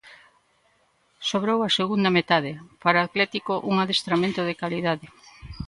[1.29, 2.51] Sobrou a segunda metade,
[2.83, 5.05] para o Atlético un adestramento de calidade.